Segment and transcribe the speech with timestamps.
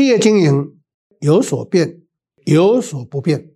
[0.00, 0.78] 企业经营
[1.20, 2.00] 有所变，
[2.46, 3.50] 有所不变。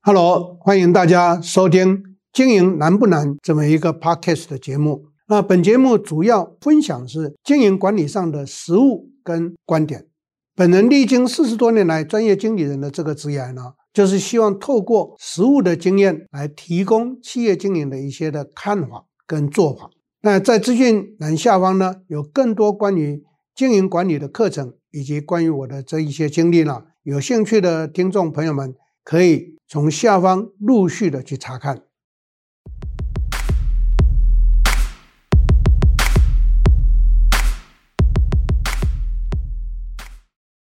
[0.00, 1.98] Hello，欢迎大家收听
[2.32, 5.06] 《经营难不难》这么一个 Podcast 的节目。
[5.28, 10.08] 那本节目主要分享是经营管理上的实务跟观点。
[10.56, 19.88] 本人历经四十多年来专业经理人的这个职业呢，就是希望透过实务的经验来提供企业经营的一些的看法跟做法。
[20.22, 23.22] 那在资讯栏下方呢，有更多关于
[23.54, 28.74] 经营管理的课程，以及关于我的这一些经历呢，有兴趣的听众朋友们
[29.04, 31.82] 可以从下方陆续的去查看。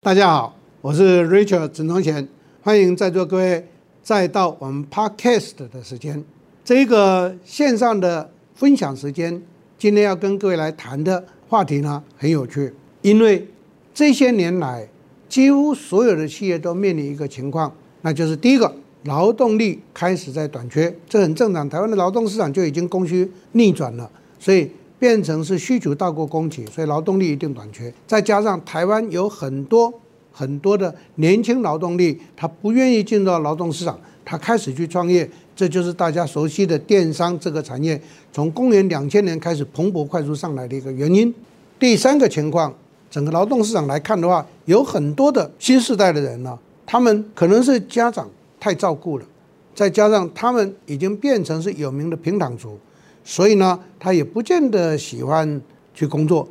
[0.01, 2.29] 大家好，我是 Richard 陈宗贤，
[2.63, 3.69] 欢迎在座各位
[4.03, 6.25] 再到我们 Podcast 的时间，
[6.65, 8.31] 这个线上的。
[8.55, 9.43] 分享时间，
[9.77, 12.73] 今天要跟各位来谈的话题呢，很有趣，
[13.03, 13.49] 因为
[13.95, 14.89] 这些年来，
[15.29, 21.69] 几乎所有的企业都面临一个情况，那就是第一个，劳动力开始在短缺，这很正常。
[21.69, 27.95] 台湾的劳动市场就已经供需逆转了，所以变成是需求大过供给，所以劳动力一定短缺。
[28.05, 29.93] 再加上台湾有很多
[30.33, 35.31] 很多的年轻劳动力，他不愿意进入到劳动市场，他开始去创业。
[35.55, 38.01] 这就是大家熟悉的电商这个产业，
[38.33, 41.33] 从公元两千年开始蓬勃快速上来的一个原因。
[41.79, 42.75] 第三个情况，
[43.15, 49.25] 整个劳动市场来看的话，有很多的新时代的人呢，他们可能是家长太照顾了，
[49.73, 52.77] 再加上他们已经变成是有名的平躺族，
[53.23, 55.63] 所以呢，他也不见得喜欢
[55.95, 56.49] 去工作，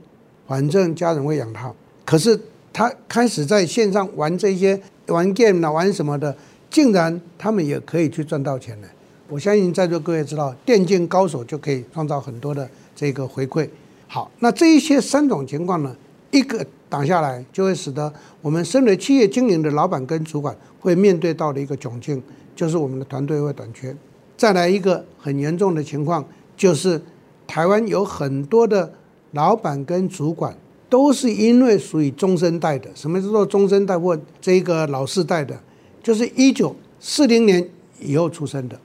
[0.48, 1.70] 反正家人会养他。
[2.06, 2.40] 可是
[2.72, 6.34] 他开始在线上玩这些玩 game 啊，玩什么的。
[6.70, 8.88] 竟然他们也可以去赚到钱了。
[9.28, 13.68] 我相信在座各位知道，电竞高手就可以创造很多的这个回馈。
[14.08, 15.96] 好，那这一些三种情况呢，
[16.34, 22.22] 一个挡下来，就会使得我们身为企业经营的老板跟主管会面对到的一个窘境，
[22.56, 23.96] 就是我们的团队会短缺。
[24.36, 26.26] 再来一个很严重的情况，
[26.58, 27.02] 就是
[27.48, 28.92] 台湾有很多的
[29.32, 30.58] 老板跟主管
[30.90, 32.90] 都是因为属于中生代的。
[32.96, 35.58] 什么叫做中生代或这个老世代的？
[36.02, 37.70] 就是一九四零年
[38.02, 38.78] 以后出生的，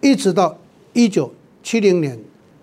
[0.00, 0.56] 一直到
[0.92, 1.32] 一九
[1.62, 2.18] 七零年，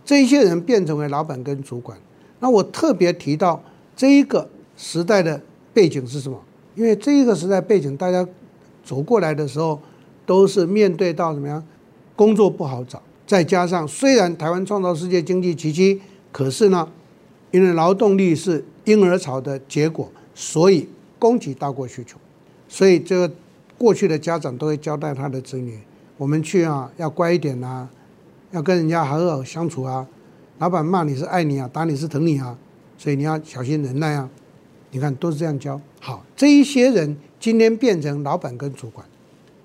[0.05, 1.97] 这些人变成为老板跟主管。
[2.39, 3.61] 那我特别提到
[3.99, 5.41] 这一个时代的
[5.73, 6.39] 背景是什么？
[6.73, 8.25] 因为这一个时代背景，大家
[8.81, 9.77] 走过来的时候，
[10.25, 11.61] 都是面对到怎么样？
[12.15, 15.99] 工作不好找，再加上虽然台湾创造世界经济奇迹，
[16.31, 16.87] 可是呢，
[17.51, 20.87] 因为劳动力是婴儿潮的结果，所以
[21.19, 22.17] 供给大过需求，
[22.69, 23.29] 所以这个。
[23.77, 25.79] 过去的家长都会交代他的子女：
[26.17, 27.89] 我们去啊，要乖一点啊，
[28.51, 30.05] 要跟人家好好相处啊。
[30.57, 32.57] 老板骂你是爱你啊，打你是疼你啊，
[32.99, 34.29] 所以你要小心忍耐啊。
[34.91, 35.79] 你看都是这样教。
[35.99, 39.05] 好，这一些人今天变成老板跟主管，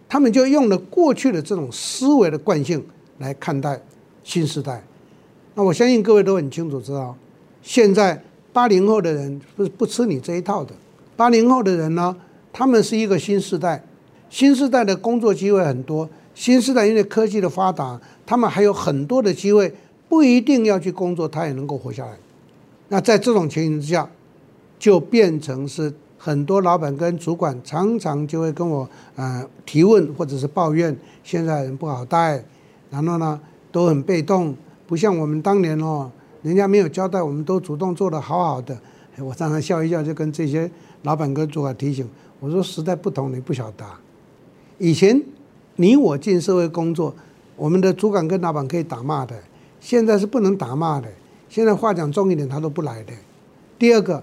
[0.09, 2.84] 他们就用了过去的这种思维的惯性
[3.19, 3.81] 来看待
[4.23, 4.84] 新时代。
[5.55, 7.17] 那我相信各位都很清楚知道，
[7.62, 10.75] 现在八零后的人不不吃你这一套的。
[11.17, 12.15] 八零后的人呢，
[12.53, 13.83] 他们是一个新时代。
[14.28, 19.73] 新时代的工作机会很多，新时代因为科技的发达，他们还有很多的机会，
[20.09, 22.12] 不一定要去工作，他也能够活下来。
[22.94, 24.09] 那在这种情形之下，
[24.78, 32.44] 就变成是很多老板跟主管常常就会跟我呃提问或者是抱怨，现在人不好带，
[32.91, 33.41] 然后呢
[33.72, 34.55] 都很被动，
[34.87, 36.09] 不像我们当年哦，
[36.44, 38.78] 人家没有交代，我们都主动做得好好的。
[39.19, 40.71] 我常常笑一笑，就跟这些
[41.03, 43.84] 老板跟主管提醒，我说时代不同，你不晓得。
[44.78, 45.21] 以前，
[45.75, 47.12] 你我进社会工作，
[47.56, 49.34] 我们的主管跟老板可以打骂的，
[49.81, 51.09] 现在是不能打骂的。
[51.55, 53.13] 现在话讲重一点，他都不来的。
[53.79, 54.21] 第二个，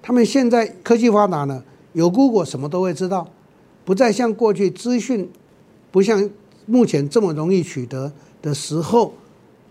[0.00, 3.28] 他们现在科技发达了，有 Google 什么都会知道，
[3.84, 5.28] 不再像过去资讯，
[5.90, 6.30] 不像
[6.64, 8.10] 目前这么容易取得
[8.40, 9.12] 的时候，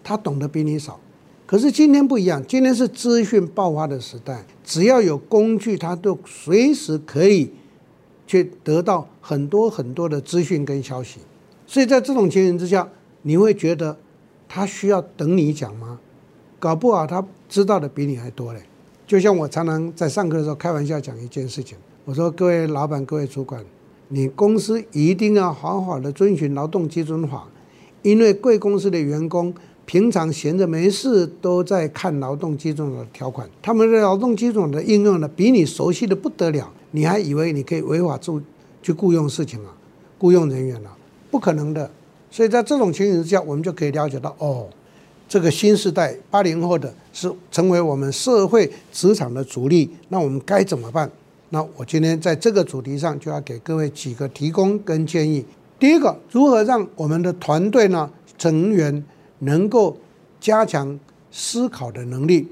[0.03, 0.99] 他懂得比你少。
[1.47, 7.51] 可是今天不一样，今天是资讯爆发的时代，只要有工具，他都随时可以。
[8.27, 11.17] 去得到很多很多的资讯跟消息，
[11.65, 12.87] 所以在这种情形之下，
[13.23, 13.97] 你会觉得
[14.47, 15.99] 他需要等你讲吗？
[16.59, 18.61] 搞不好他知道的比你还多嘞。
[19.07, 23.63] 就像我常常在上课的时候开玩笑讲一件事情，我说各位老板、各位主管，
[24.09, 27.47] 你公司一定要好好的遵循劳动基准法，
[28.03, 29.51] 因为贵公司的员工
[29.85, 36.71] 平常闲着没事都在看劳动基准的条款，他们的劳动基准的应用呢，比你熟悉的不得了。
[36.91, 38.39] 你还以为你可以违法做
[38.83, 39.73] 去雇佣事情啊，
[40.19, 40.95] 雇佣人员啊，
[41.31, 41.89] 不可能的。
[42.29, 44.67] 所以在这种情形之下，我们就可以了解到，哦，
[45.29, 51.09] 这个新时代八零后的是成为我们社会职场的主力，那我们该怎么办？
[51.49, 55.45] 那我今天在这个主题上就要给各位几个提供跟建议。
[55.77, 58.09] 第一个，如何让我们的团队呢
[58.39, 59.03] 成员
[59.39, 59.95] 能够
[60.41, 60.99] 加强
[61.31, 62.47] 思考的能力，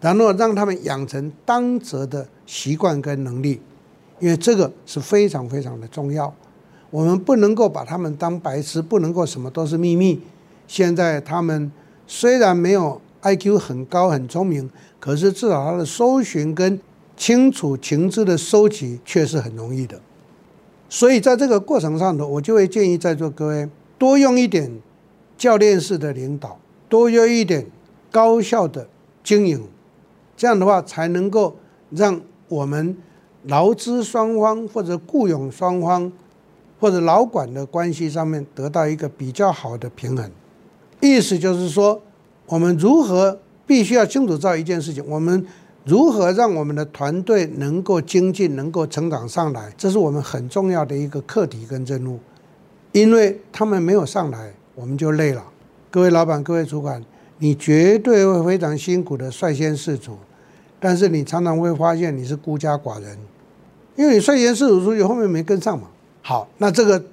[0.00, 3.60] 然后让他们养成当责的习惯跟能力，
[4.20, 6.32] 因为这个是非常非常的重要。
[6.90, 10.20] 我们不能够把他们当白痴，不能够什么都是秘密。
[10.68, 11.70] 现在他们
[12.06, 14.70] 虽然没有 IQ 很高很聪明，
[15.00, 16.78] 可是至少他的搜寻跟
[17.16, 20.00] 清楚情资的收集却是很容易的。
[20.88, 23.68] 所以在这个过程上头，我就会建议在座各位
[23.98, 24.70] 多用一点
[25.36, 26.58] 教练式的领导，
[26.88, 27.66] 多用一点
[28.10, 28.86] 高效的
[29.22, 29.66] 经营，
[30.36, 31.56] 这样的话才能够
[31.90, 32.96] 让我们
[33.44, 36.12] 劳资双方或者雇佣双方。
[36.80, 40.30] 或者劳管的关系上面得到一个比较好的平衡，
[41.00, 42.00] 意思就是说，
[42.46, 45.46] 我们如何必须要清楚知道一件事情，我们
[45.84, 52.18] 如何让我们的团队能够精进、能够成长上来，这是我们很重要的一个课题跟任务。
[52.92, 55.44] 因为他们没有上来，我们就累了。
[55.90, 57.04] 各位老板、各位主管，
[57.38, 60.16] 你绝对会非常辛苦的率先试主，
[60.78, 63.18] 但是你常常会发现你是孤家寡人，
[63.96, 65.88] 因为你率先试主出去，后面没跟上嘛。
[66.22, 67.04] 好，那这个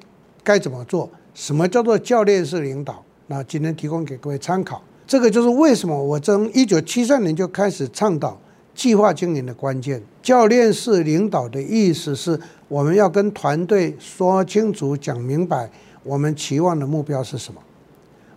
[0.43, 1.09] 该怎么做？
[1.33, 3.03] 什么叫做教练式领导？
[3.31, 4.83] 那今天提供给各位参考。
[5.07, 8.37] 这个就是为什么我从一九七三年就开始倡导
[8.75, 10.03] 计划经营的关键。
[10.21, 12.37] 教练式领导的意思是，
[12.67, 15.71] 我们要跟团队说清楚、讲明白，
[16.03, 17.61] 我们期望的目标是什么，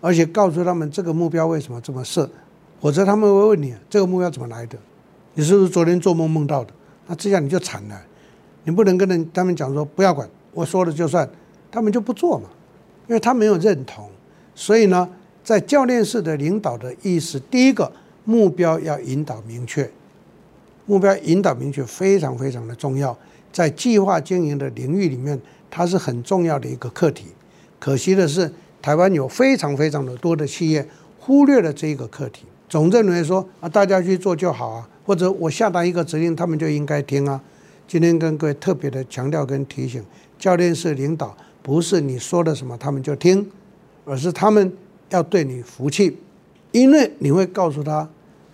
[0.00, 2.30] 而且告诉他们这个目标为什么这么设。
[2.80, 4.78] 否则他们会问你，这个目标怎么来的？
[5.34, 6.72] 你是不是昨天做梦梦到的？
[7.08, 8.00] 那这样你就惨了。
[8.62, 10.28] 你不能跟人他们讲说不要管。
[10.52, 11.28] 我说了就算，
[11.72, 12.48] 他们就不做嘛，
[13.08, 14.08] 因为他没有认同。
[14.54, 15.08] 所以呢，
[15.42, 17.90] 在教练式的领导的意思，第一个
[18.24, 19.90] 目标要引导明确，
[20.86, 23.16] 目标引导明确非常非常的重要，
[23.52, 25.40] 在计划经营的领域里面，
[25.70, 27.26] 它是很重要的一个课题。
[27.78, 37.40] 可惜的是，台湾有非常非常的多的企业忽略了这一个课题，总认为说啊，大家去做就好啊，或者我下达一个指令，他们就应该听啊。
[37.86, 40.02] 今天跟各位特别的强调跟提醒。
[40.38, 43.50] 教练式领导不是你说的什么他们就听，
[44.04, 44.72] 而是他们
[45.10, 46.16] 要对你服气，
[46.72, 48.08] 因为你会告诉他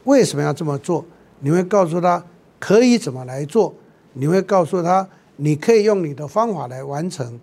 [0.04, 1.04] 为什么要这么做，
[1.40, 2.22] 你会告诉他
[2.58, 3.74] 可以怎么来做，
[4.12, 5.06] 你会告诉他
[5.36, 7.38] 你可以用你的方法来完成。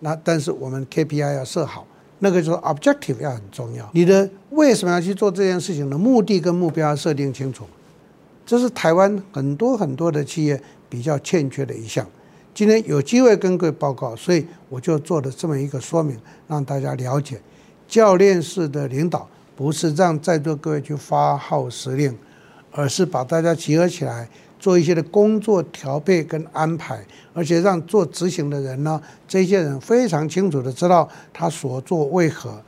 [0.00, 1.86] 那但是我们 KPI 要设好，
[2.18, 3.88] 那个就是 objective 要很重要。
[3.92, 7.64] 你的为什么要去做这件事情的目的跟目标要设定清楚，
[8.44, 12.04] 这是台湾很多很多的企业比较欠缺的一项。
[12.54, 16.18] 今天有机会跟各位报告，所以我就做了这么一个说明，
[16.48, 17.40] 让大家了解，
[17.92, 22.16] 教练式的领导不是让在座各位去发号施令，
[22.70, 24.26] 而是把大家集合起来，
[24.58, 27.04] 做一些的工作调配跟安排，
[27.34, 28.98] 而且让做执行的人呢，
[29.28, 32.62] 这些人非常清楚的知道他所做为何。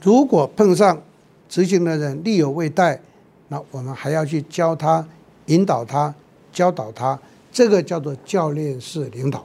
[0.00, 1.02] 如果碰上
[1.48, 3.00] 执行的人力有未逮，
[3.48, 5.04] 那我们还要去教他、
[5.46, 6.14] 引导他、
[6.52, 7.18] 教导他。
[7.50, 9.44] 这个叫做教练式领导。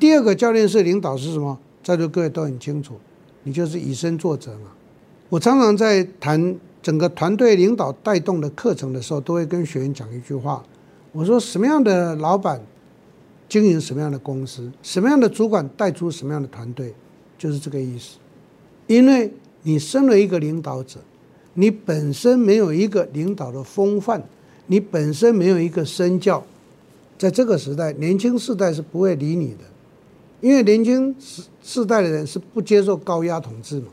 [0.00, 1.58] 第二个教练式领导是什么？
[1.84, 2.98] 在座各位都很清楚，
[3.48, 4.70] 你就是以身作则嘛。
[5.30, 10.62] 我常常在谈整个团队领导带动的课程的时候，都会跟学员讲一句话：
[11.12, 12.60] 我说什么样的老板
[13.48, 16.94] 经营什么样的公司，什么样的主管带出什么样的团队，
[17.38, 18.18] 就是这个意思。
[18.86, 19.32] 因为
[19.62, 21.00] 你身为一个领导者，
[21.54, 24.22] 你本身没有一个领导的风范，
[24.66, 26.44] 你本身没有一个身教。
[27.16, 29.64] 在这个时代，年轻世代是不会理你的，
[30.40, 31.14] 因为年轻
[31.62, 33.88] 世代的人是不接受高压统治嘛，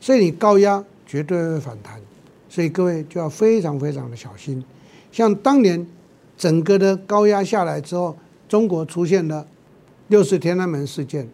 [0.00, 2.00] 所以你高压绝对会反弹，
[2.48, 4.62] 所以各位就要非常非常的小心。
[5.10, 5.86] 像当年
[6.38, 8.16] 整个的高压下来之后，
[8.48, 9.46] 中国出现了
[10.08, 11.28] 六四天安门事件，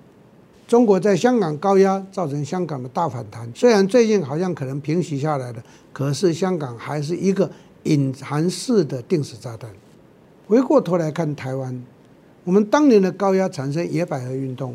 [0.66, 5.62] 中国在香港高压造成香港的大反弹，虽然最近好像可能平息下来了，
[5.92, 7.50] 可是香港还是一个
[7.84, 9.70] 隐含式的定时炸弹。
[10.46, 11.84] 回过头来看台湾，
[12.48, 14.74] 我们当年的高压产生野百合运动，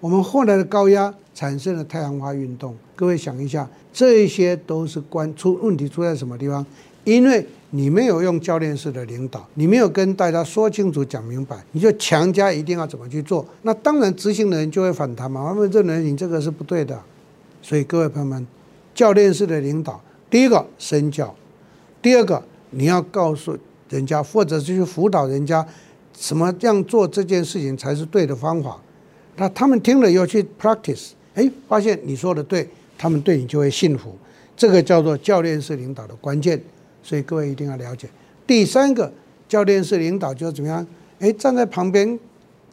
[0.00, 2.74] 我们后来的高压产生了太阳花运动。
[2.96, 6.64] 各位想一下，这些都是关出问题出在什么地方？
[7.04, 15.44] 因为你没有用教练式的领导，你没有跟大家说清楚、讲明白，你就强加一定要怎么去做，那当然执行的人就会反弹嘛。
[15.46, 16.98] 他们认为你这个是不对的。
[17.60, 18.46] 所以各位朋友们，
[18.94, 21.34] 教练式的领导，第一个身教，
[22.00, 23.58] 第二个你要告诉。
[23.90, 25.66] 人家或者是去辅导人家，
[26.16, 28.80] 什么样做这件事情才是对的方法？
[29.36, 34.16] 那他们听了以后去 practice，哎，发现你说的对，他们对你就会信服。
[34.56, 36.60] 这个叫做教练式领导的关键，
[37.02, 38.08] 所以各位一定要了解。
[38.44, 39.12] 第三个
[39.48, 40.84] 教练式领导就是怎么样？
[41.20, 42.18] 哎，站在旁边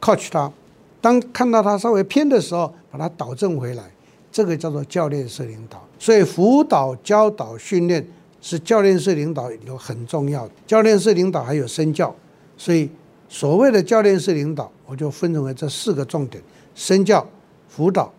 [0.01, 0.51] coach 他，
[0.99, 3.83] 当看到他稍微偏的时候，把他导正回来，
[4.31, 5.83] 这个叫做教练式领导。
[5.99, 8.05] 所以辅导、教导、训练
[8.41, 10.53] 是教练式领导有很重要的。
[10.65, 12.15] 教练式领导还有身教，
[12.57, 12.89] 所以
[13.27, 16.41] 所谓的教练式领导，我就分成为这四个重点：
[16.73, 17.27] 身教、
[17.67, 18.13] 辅导、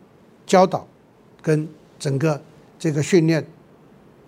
[0.45, 0.87] 教导
[1.41, 1.67] 跟
[1.99, 2.41] 整个
[2.79, 3.47] 这个训练。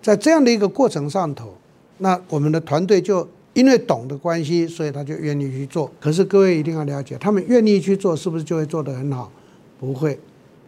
[0.00, 1.54] 在这样的一个过程上头，
[1.98, 5.90] 那我们的团队就因为懂的关系，所以他就愿意去做。
[6.00, 9.30] 可是各位一定要了解，他们愿意去做，是不是就会做得很好？
[9.78, 10.18] 不会。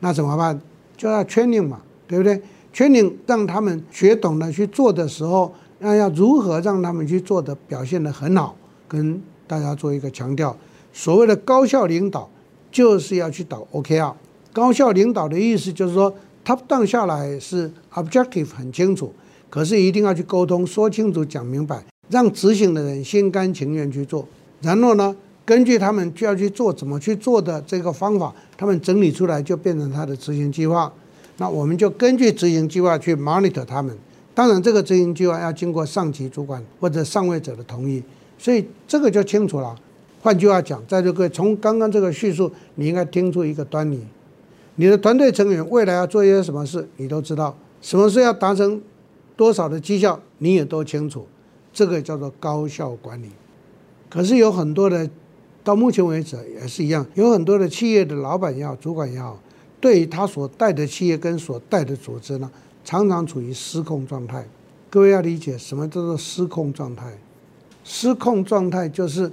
[0.01, 0.61] 那怎么办？
[0.97, 8.57] 就要圈领嘛，对不对圈领让他们学懂了去做的时候，那要如何让他们去做的表现得很好？
[8.89, 10.57] 跟大家做一个强调，
[10.93, 12.31] 所谓的高效领导，
[12.71, 14.15] 就是要去导 OKR。
[14.53, 16.15] 高效领导的意思就是说。
[16.43, 19.13] Top down 下来是 objective 很清楚，
[19.51, 24.27] 可是一定要去沟通，说清楚、讲明白，让执行的人心甘情愿去做。
[24.63, 25.15] 然后呢，
[25.45, 30.91] 根据他们就要去做怎么去做的这个方法，他们整理出来就变成他的执行计划。
[31.37, 33.95] 那我们就根据执行计划去 monitor 他们。
[34.35, 38.03] 当然，这个执行计划要经过上级主管或者上位者的同意，
[38.41, 39.77] 所以这个就清楚了。
[40.23, 44.03] 换句话讲，在这个从刚刚这个叙述，你应该听出一个端倪。
[44.77, 48.81] 你的团队成员未来要做一些什么事，你都知道；什么事要达成
[49.37, 51.27] 多少的绩效，你也都清楚。
[51.71, 53.29] 这个叫做高效管理。
[54.09, 55.09] 可是有很多的，
[55.63, 59.39] 到目前为止也是一样，有很多的企业的老板也好，主管也好，
[59.83, 62.51] 对于他所带的企业跟所带的组织呢，
[62.85, 64.49] 常常处于失控状态。
[64.89, 67.19] 各位要理解什么叫做失控状态？
[67.85, 69.31] 失控状态就是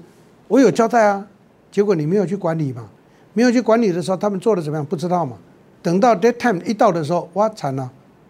[0.47, 1.27] 我有交代啊，
[1.71, 2.87] 结果你没有去管理嘛。
[3.33, 4.83] 没有去管理的时候，他们做的怎么样？
[4.83, 5.37] 不知道嘛。
[5.83, 7.87] 等到 deadtime 一到的时候，哇，惨了！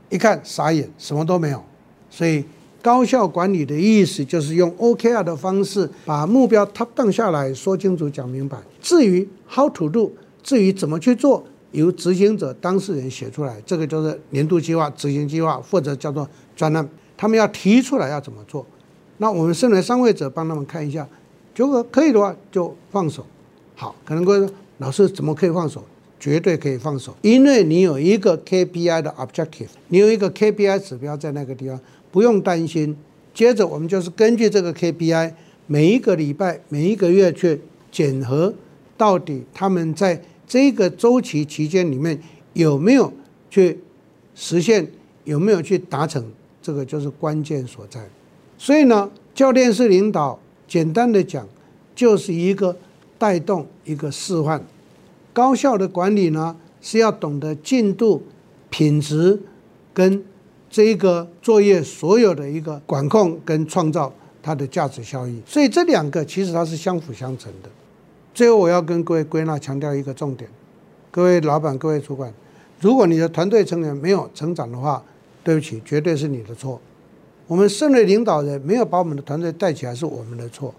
[0.09, 1.63] 一看傻眼，什么都没有。
[2.09, 2.43] 所以
[2.81, 8.57] 高效管理的意思就是用 OKR 的方式，把目标 top down 下来，说清楚、讲明白。
[8.81, 10.11] 至于 how to do，
[10.43, 16.85] 至于怎么去做，由执行者当事人写出来，这个就是年度计划、执行计划，或者叫做专案。
[17.15, 18.65] 他们要提出来要怎么做，
[19.17, 21.07] 那我们身为上位者帮他们看一下，
[21.55, 23.25] 如果可以的话就放手。
[23.75, 24.49] 好，可能各位说。
[24.79, 25.83] 老师怎么可以放手？
[26.19, 31.79] 绝对可以放手，因为你有一个 KPI 的 objective，你有一个 KPI 指标在那个地方，
[32.11, 32.95] 不用担心。
[33.33, 35.33] 接着我们就是根据这个 KPI，
[35.65, 37.59] 每一个礼拜、每一个月去
[37.91, 38.53] 检核，
[38.95, 42.21] 到底他们在这个周期期间里面
[42.53, 43.11] 有没有
[43.49, 43.79] 去
[44.35, 44.87] 实现，
[45.23, 46.23] 有没有去达成，
[46.61, 48.07] 这个就是关键所在。
[48.57, 51.47] 所以呢，教练式领导，简单的讲，
[51.95, 52.75] 就是一个。
[53.19, 54.63] 带动一个示范，
[55.33, 58.21] 高效的管理呢，是要懂得进度、
[58.69, 59.41] 品质
[59.91, 60.23] 跟
[60.69, 65.41] 这一个作业所有的一个管控跟创造它的价值效益。
[65.47, 67.69] 所以这两个其实它是相辅相成的。
[68.35, 70.47] 最后我要跟各位归纳强调一个重点：
[71.09, 72.31] 各位老板、各位主管，
[72.79, 75.03] 如果你的团队成员没有成长的话，
[75.43, 76.79] 对不起，绝对是你的错。
[77.47, 80.73] 我们身为领导人，没有把我们的团队带起来是我们的错。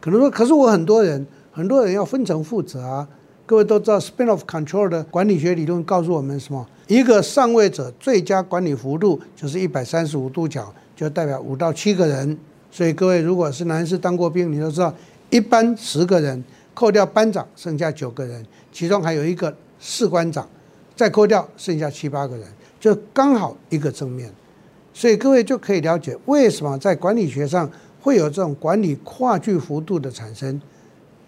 [0.00, 1.26] 可能说，可是我很多人。
[1.52, 3.06] 很多人要分层负责啊，
[3.44, 6.64] 各位都知道 span of control 的管理学理论告诉我们什么？
[6.86, 12.38] 一个上位者最佳管理幅度就是一百三十五度角，就代表五到七个人。
[12.70, 14.94] 所以各位如果是男士当过兵，你都知道，
[15.28, 20.48] 一班十个人，扣掉班长，剩下九个人，其中还有一个士官长，
[20.94, 22.46] 再扣掉剩下七八个人，
[22.78, 24.32] 就刚好一个正面。
[24.92, 27.70] 所以各位就可以了解为什么在管理学上
[28.00, 30.60] 会有这种管理跨距幅度的产生。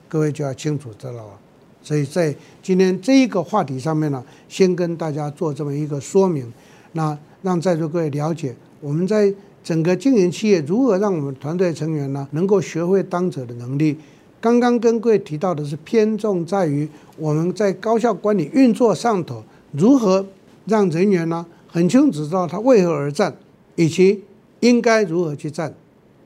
[0.09, 1.39] 各位就要清楚知道了，
[1.83, 6.53] 所以在今天这一个话题上面呢，先跟大家做这么一个说明，
[6.93, 9.33] 那让在座各位了解，我们在
[9.65, 13.97] 整个经营企业如何让我们团队成员呢能够学会当者的能力。
[14.39, 20.27] 刚刚跟各位提到的是偏重在于我们在高效管理运作上头，如何
[20.67, 23.35] 让人员呢很清楚知道他为何而战，
[23.77, 24.23] 以及
[24.61, 25.73] 应该如何去战，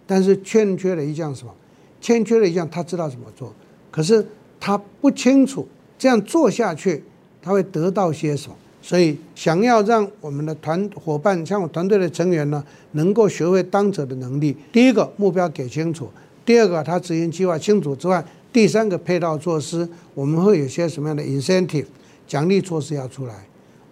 [0.06, 1.52] 但是欠缺了一项什么？
[2.00, 3.52] 欠缺了一项，他知道怎么做。
[3.90, 4.24] 可是
[4.60, 5.66] 他不清楚
[5.98, 7.02] 这样做下去
[7.40, 12.62] 他会得到些什么，所以想要让我们的团伙伴，像我团队的成员呢，
[12.92, 14.54] 能够学会当者的能力。
[14.70, 16.08] 第一个目标给清楚，
[16.44, 21.86] 第二个他执行计划清楚之外，第三个配套措施，我们会有些什么样的 incentive
[22.26, 23.46] 奖励措施要出来。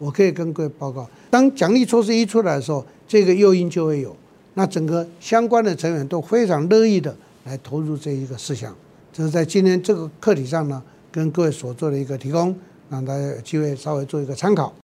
[0.04, 4.14] 我可以跟各位报告，当奖励措施一出来的时候，这个诱因就会有，
[4.52, 8.76] 那整个相关的成员都非常乐意的来投入这一个事项。
[9.10, 12.54] 这是在今天这个课题上呢，跟各位所做的一个提供，
[12.90, 14.70] 让大家有机会稍微做一个参考。